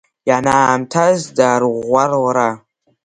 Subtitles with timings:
[0.29, 2.49] Ианаамҭаз дарыӷәӷәар лара…